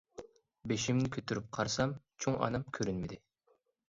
بېشىمنى 0.69 1.11
كۆتۈرۈپ 1.15 1.51
قارىسام 1.57 1.93
چوڭ 2.25 2.39
ئانام 2.47 2.65
كۆرۈنمىدى. 2.79 3.21